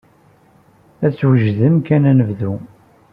Ad 1.05 1.13
twejdem 1.19 1.75
kan 1.87 2.07
ad 2.11 2.15
nebdu. 2.17 2.53